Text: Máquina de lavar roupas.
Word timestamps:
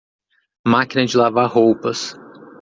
Máquina 0.73 1.05
de 1.05 1.15
lavar 1.15 1.47
roupas. 1.57 1.99